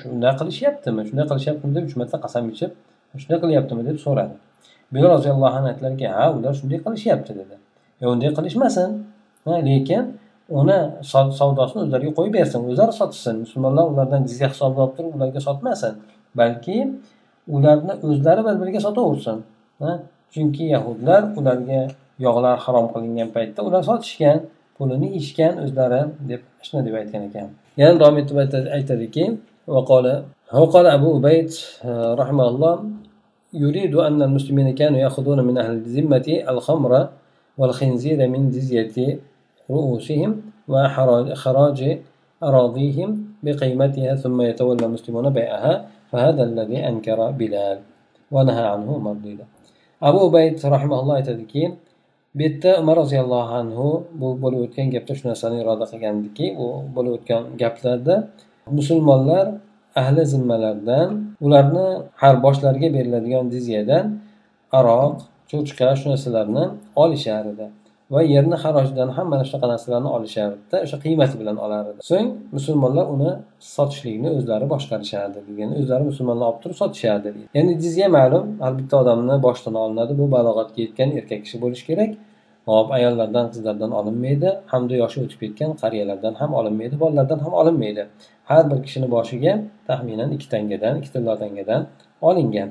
[0.00, 1.00] shunday qilishyaptimi?
[1.08, 1.74] Shunday qilishyaptimi?
[1.76, 2.70] deb uch marta qasam ichib
[3.22, 3.82] shunday qilyaptimi?
[3.88, 4.34] deb so'radi.
[4.94, 7.56] Bilol roziyallohu anhu aytdilarki ha ular shunday qilishyapti dedi.
[8.02, 8.90] E unday qilishmasin.
[9.68, 10.04] Lekin
[10.60, 10.78] uni
[11.38, 12.58] savdosini o'zlariga qo'yib bersin.
[12.70, 13.34] O'zlari sotishsin.
[13.44, 15.92] Musulmonlar ulardan jizya hisobini olib turib ularga sotmasin.
[16.40, 16.76] Balki
[17.56, 19.38] ularni o'zlari bir biriga sotaversin
[20.34, 21.80] chunki yahudlar ularga
[22.26, 24.38] yog'lar harom qilingan paytda ular sotishgan.
[24.78, 27.48] Pulini ichgan o'zlari deb shunday deb aytgan ekan.
[27.80, 28.36] Yana davom etib
[28.78, 29.24] aytadiki
[29.68, 31.50] وقال وقال أبو أبيد
[32.20, 32.74] رحمه الله
[33.54, 37.08] يريد أن المسلمين كانوا يأخذون من أهل الذمة الخمر
[37.58, 39.18] والخنزير من جزية
[39.70, 40.30] رؤوسهم
[40.68, 41.98] وخراج
[42.42, 43.10] أراضيهم
[43.42, 47.78] بقيمتها ثم يتولى المسلمون بيعها فهذا الذي أنكر بلال
[48.30, 49.44] ونهى عنه مرديدا
[50.02, 51.62] أبو أبيد رحمه الله aytadiki
[52.34, 53.86] bu yerda umar roziyallohu anhu
[54.20, 58.14] bu bo'lib o'tgan gapda shu narsani iroda qilgandiki u bo'lib o'tgan gaplarda
[58.78, 59.46] musulmonlar
[60.00, 61.08] ahli zimmalardan
[61.46, 61.86] ularni
[62.22, 64.04] har boshlariga beriladigan jizyadan
[64.78, 65.14] aroq
[65.50, 66.64] cho'chqa shu narsalarni
[67.02, 67.66] olishar edi.
[68.14, 73.06] Va yerni harojidan ham mana shunaqa narsalarni olishardida o'sha qiymati bilan olar edi so'ng musulmonlar
[73.14, 73.30] uni
[73.74, 79.36] sotishlikni o'zlari boshqarishardi degani o'zlari musulmonlar olib turib sotishardi ya'ni jizya ma'lum har bitta odamni
[79.46, 82.10] boshidan olinadi bu balog'atga yetgan erkak kishi bo'lishi kerak.
[82.70, 88.02] Hop ayollardan qizlardan olinmaydi hamda yoshi o'tib ketgan qariyalardan ham olinmaydi bolalardan ham olinmaydi.
[88.50, 89.52] Har bir kishini boshiga
[89.88, 91.82] taxminan ikki tangadan ikki tilla tangadan
[92.28, 92.68] olingan.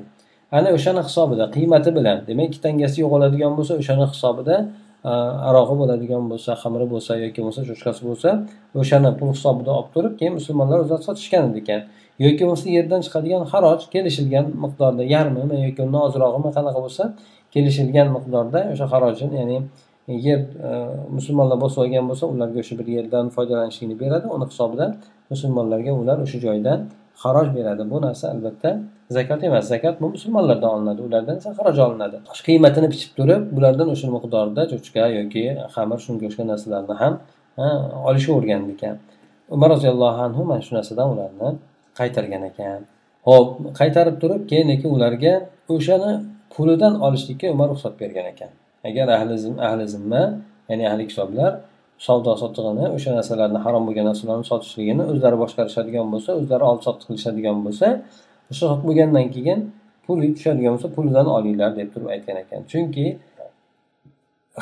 [0.58, 4.56] Ana o'shani hisobida qiymati bilan demak ikki tangasi yo'qoladigan bo'lsa o'shani hisobida
[5.04, 8.30] arog'i bo'ladigan bo'lsa xamiri bo'lsa yoki bo'lmasa cho'chqasi bo'lsa
[8.80, 11.80] o'shani pul hisobida olib turib keyin musulmonlar o'zlari sotishgan ekan
[12.24, 17.04] yoki bo'lmasa yerdan chiqadigan xaroj kelishilgan miqdorda yarmimi yoki undan ozrog'imi qanaqa bo'lsa
[17.54, 19.58] kelishilgan miqdorda o'sha xarojini ya'ni
[20.26, 20.40] yer
[21.16, 24.90] musulmonlar bosib olgan bo'lsa ularga o'sha bir yerdan foydalanishlikni beradi uni hisobidan
[25.32, 26.78] musulmonlarga ular o'sha joydan
[27.22, 28.70] xaroj beradi bu narsa albatta
[29.16, 29.64] zakot emas.
[29.72, 31.00] Zakot bu musulmonlardan olinadi.
[31.02, 32.16] Ulardan esa xaroj olinadi.
[32.46, 35.44] Qiymatini bichib turib bulardan o'sha miqdorda cho'chqa yoki
[35.74, 37.14] xamir shunga o'xshagan narsalarni ham
[38.08, 38.96] olishavergan ekan.
[39.54, 41.48] Umar roziyallohu anhu mana shu narsadan ularni
[41.98, 42.80] qaytargan ekan.
[43.28, 43.48] Ho'p
[43.80, 45.34] qaytarib turib keyin lekin ularga
[45.74, 46.12] o'shani
[46.54, 48.50] pulidan olishlikka umar ruxsat bergan ekan.
[48.88, 49.34] Agar ahli
[49.68, 50.22] ahli zimma
[50.68, 51.52] ya'ni ahli kitoblar
[52.06, 57.56] savdo sotig'ini o'sha narsalarni harom bo'lgan narsalarni sotishligini o'zlari boshqarishadigan bo'lsa o'zlari olib sotib qilishadigan
[57.66, 57.86] bo'lsa
[58.51, 59.59] o'sha sotib bo'lgandan keyin
[60.05, 63.05] pul tushadigan bo'lsa pulidan olinglar deb turib aytgan ekan chunki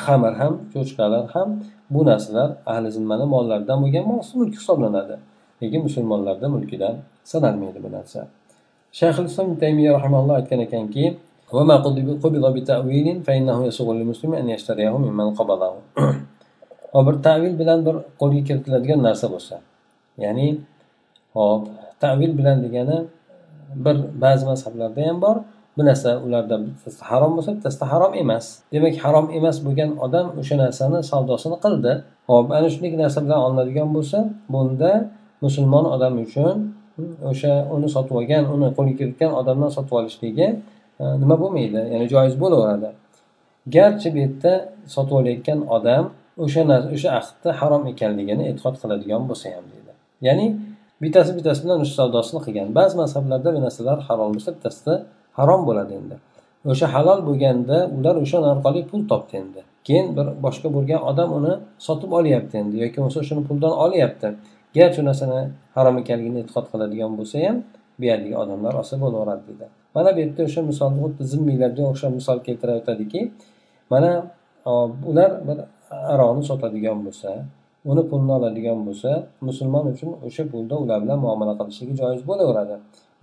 [0.04, 1.48] xamir ham cho'chqalar ham
[1.94, 5.16] bu narsalar ahli zimmani mollaridan bo'lgan mos mulk hisoblanadi
[5.60, 6.94] lekin musulmonlarni mulkidan
[7.32, 8.20] sanalmaydi bu narsa
[8.98, 11.06] shayxul islom taymiya rahimalloh aytgan ekanki
[11.56, 11.76] وما
[12.24, 15.72] قبض بتأويل فإنه يسوغ للمسلم أن يشتريه ممن قبضه
[16.94, 19.56] bir tavil bilan bir qo'lga kiritiladigan narsa bo'lsa
[20.18, 20.60] ya'ni
[21.32, 21.68] hop
[22.00, 22.96] tavil bilan degani
[23.75, 25.35] bir ba'zi mazhablarda ham bor.
[25.77, 28.45] Bu narsa ularda bittasida harom bo'lsa bittasida harom emas.
[28.73, 31.91] Demak harom emas bo'lgan odam o'sha narsani savdosini qildi.
[32.29, 34.17] Hop ana shunday narsa bilan olinadigan bo'lsa
[34.53, 34.91] bunda
[35.41, 36.55] musulmon odam uchun
[37.31, 40.47] o'sha uni sotib olgan uni qo'lga kiritgan odamdan sotib olishligi
[41.01, 41.81] e, nima bo'lmaydi?
[41.93, 42.89] Ya'ni joiz bo'laveradi.
[43.75, 44.53] Garchi bu yerda
[44.95, 46.03] sotib olayotgan odam
[46.43, 46.61] o'sha
[46.95, 49.91] o'sha ahdni harom ekanligini e'tiqod qiladigan bo'lsa ham deydi.
[50.27, 50.45] Ya'ni
[51.03, 52.67] bittasi bittasi bilan ush savdosini qilgan.
[52.79, 54.93] Ba'zi mazhablarda bu narsalar halol bo'lsa bittasida
[55.39, 56.15] harom bo'ladi endi.
[56.73, 59.61] O'sha halol bo'lganda ular o'sha orqali pul topdi endi.
[59.87, 61.53] Keyin bir boshqa bo'lgan odam uni
[61.87, 64.27] sotib olyapti endi yoki bo'lmasa o'shani puldan olyapti.
[64.77, 65.39] Garchi u narsani
[65.75, 67.57] harom ekanligini e'tiqod qiladigan bo'lsa ham
[67.99, 72.39] bu yerdagi odamlar olsa bo'laveradi deydi mana bu yerda o'sha misolni xuddi zimmiylarga o'xshab misol
[72.47, 73.21] keltirayotadiki
[73.93, 74.11] mana
[75.11, 75.57] ular bir
[76.13, 77.29] aroqni sotadigan bo'lsa
[77.91, 79.11] uni pulini oladigan bo'lsa
[79.47, 82.75] musulmon uchun o'sha pulda ular bilan muomala qilishligi joiz bo'laveradi.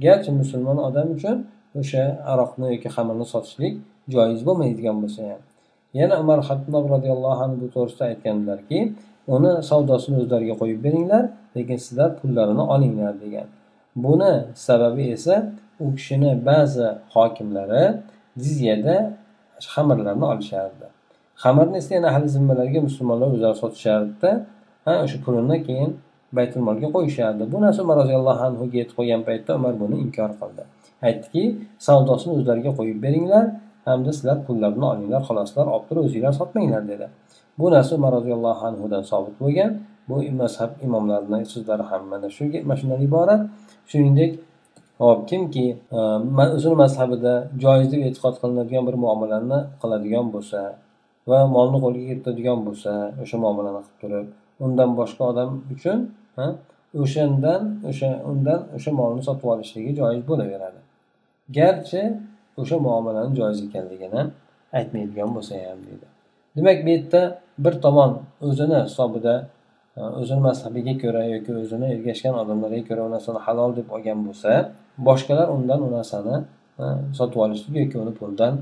[0.05, 1.37] Garchi musulmon odam uchun
[1.81, 3.75] o'sha aroqni yoki xamirni sotishlik
[4.15, 5.43] joiz bo'lmaydigan bo'lsa ham.
[6.01, 8.79] Yana umar hattob roziyallohu anhu bu to'g'risida aytganlarki
[9.35, 11.25] uni savdosini o'zlariga qo'yib beringlar
[11.57, 13.47] lekin sizlar pullarini olinglar degan.
[14.05, 14.33] Buni
[14.67, 15.35] sababi esa
[15.85, 17.85] u kishini ba'zi hokimlari
[18.45, 18.97] jizyada
[19.73, 20.87] xamirlarni olishardi.
[21.43, 24.31] Xamirni esa yana ahli zimmalarga musulmonlar o'zlari sotishardida
[24.87, 25.91] ha o'sha pulini keyin
[26.37, 27.45] baytul molga qo'yishardi.
[27.53, 30.63] Bu narsa umar roziyallohu anhuga yetib qolgan paytda umar buni inkor qildi.
[31.07, 31.43] Aytdiki
[31.87, 33.45] savdosini o'zlariga qo'yib beringlar
[33.89, 37.07] hamda sizlar pullarni olinglar xoloslar olib turib o'zinglar sotmanglar dedi.
[37.59, 39.71] Bu narsa umar roziyallohu anhudan sobit bo'lgan.
[40.09, 43.41] Bu mazhab imomlarini so'zlari ham mana shunga mana shundan iborat.
[43.91, 44.33] Shuningdek
[44.99, 45.67] hop kimki
[45.99, 50.61] e, usul o'zini mazhabida joiz deb e'tiqod qilinadigan bir muomalani qiladigan bo'lsa
[51.31, 52.93] va molni qo'lga kiritadigan bo'lsa
[53.23, 55.99] o'sha muomalani qilib turib undan boshqa odam uchun
[57.03, 60.81] o'shandan o'sha undan o'sha molni sotib olishligi joiz bo'laveradi.
[61.59, 62.03] Garchi
[62.61, 64.23] o'sha muomalani joiz ekanligini
[64.79, 66.07] aytmaydigan bo'lsa ham deydi.
[66.57, 67.23] Demak bu yerda
[67.65, 68.13] bir tomon
[68.49, 69.35] o'zini hisobida
[69.97, 74.51] e, o'zini mazhabiga ko'ra yoki o'zini ergashgan odamlarga ko'ra u narsani halol deb olgan bo'lsa
[75.09, 76.37] boshqalar undan u narsani
[76.83, 76.85] e,
[77.19, 78.55] sotib olishligi yoki uni puldan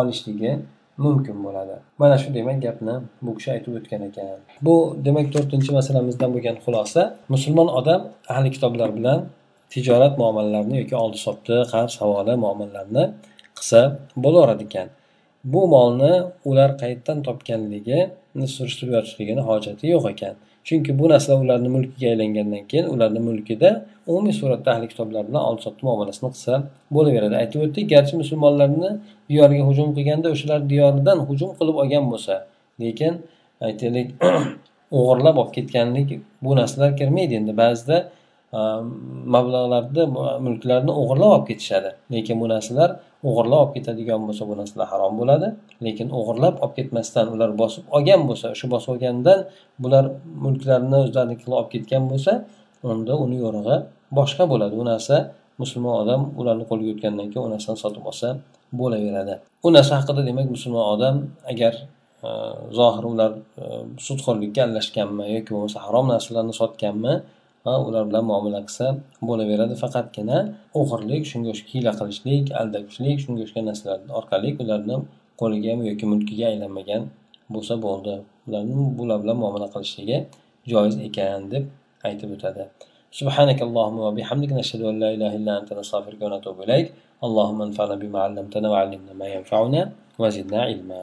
[0.00, 0.52] olishligi
[0.98, 1.76] mumkin bo'ladi.
[1.98, 4.26] Mana shu demak gapni bu kishi aytib o'tgan ekan.
[4.66, 4.74] Bu
[5.06, 7.02] demak to'rtinchi masalamizdan bo'lgan xulosa
[7.34, 8.00] musulmon odam
[8.32, 9.18] ahli kitoblar bilan
[9.72, 13.04] tijorat muomalalarini yoki oldi sotdi qarz havola muomalalarni
[13.58, 13.80] qilsa
[14.24, 14.88] bo'laveradi ekan.
[15.52, 16.12] Bu molni
[16.50, 20.34] ular qayerdan topganligini surishtirib yotishligini hojati yo'q ekan.
[20.64, 23.70] Chunki bu narsa ularni mulkiga aylangandan keyin ularni mulkida
[24.06, 26.52] umumiy suratda ahli kitoblar bilan oldi sotdi muomalasini qilsa
[26.96, 27.34] bo'laveradi.
[27.42, 28.90] Aytib o'tdik garchi musulmonlarni
[29.30, 32.34] diyoriga hujum qilganda o'shalar diyoridan hujum qilib olgan bo'lsa
[32.82, 33.12] lekin
[33.68, 34.08] aytaylik
[34.98, 36.08] o'g'irlab olib ketganlik
[36.44, 37.52] bu narsalar kirmaydi endi.
[37.62, 37.96] Ba'zida
[38.58, 38.60] e,
[39.34, 40.04] mablag'larni
[40.46, 41.90] mulklarni o'g'irlab olib ketishadi.
[42.14, 42.90] Lekin bu narsalar
[43.28, 45.48] o'g'irlab olib ketadigan bo'lsa bu narsalar harom bo'ladi.
[45.86, 49.38] Lekin o'g'irlab olib ketmasdan ular bosib olgan bo'lsa shu bosib olgandan
[49.82, 50.04] bular
[50.44, 52.32] mulklarni o'zlariniki qilib olib ketgan bo'lsa
[52.90, 53.76] unda uni yo'rig'i
[54.18, 54.74] boshqa bo'ladi.
[54.82, 55.16] U narsa
[55.62, 58.28] musulmon odam ularni qo'liga o'tgandan keyin u narsani sotib olsa
[58.80, 59.34] bo'laveradi.
[59.66, 61.16] U narsa haqida demak musulmon odam
[61.52, 61.74] agar
[62.26, 62.28] e,
[62.78, 63.32] zohir ular
[63.62, 63.64] e,
[64.06, 67.14] sudxo'rlikka aralashganmi yoki bo'lmasa harom narsalarni sotganmi
[67.65, 68.85] va ular bilan muomala qilsa
[69.29, 70.37] bo'laveradi faqatgina
[70.79, 74.95] o'g'irlik shunga o'xshagan hiyla qilishlik aldashlik shunga o'xshagan narsalar orqali ularni
[75.41, 77.01] qo'liga yoki mulkiga aylanmagan
[77.55, 78.13] bo'lsa bo'ldi
[78.47, 80.17] ularni bular bilan muomala qilishligi
[80.71, 81.63] joiz ekan deb
[82.07, 82.65] aytib o'tadi
[83.19, 86.87] سبحانك اللهم وبحمدك نشهد أن لا إله إلا أنت نستغفرك ونتوب إليك
[87.25, 89.81] اللهم انفعنا بما علمتنا وعلمنا ما ينفعنا
[90.21, 90.95] وزدنا علما